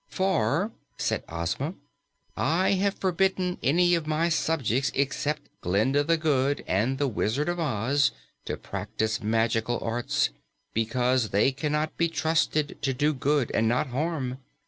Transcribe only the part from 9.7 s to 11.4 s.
arts, because